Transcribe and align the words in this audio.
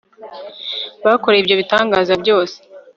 bakoreye 1.05 1.41
ibyo 1.41 1.55
bitangaza 1.61 2.13
byose 2.21 2.57